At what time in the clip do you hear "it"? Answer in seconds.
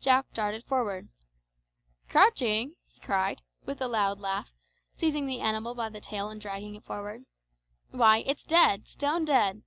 6.74-6.82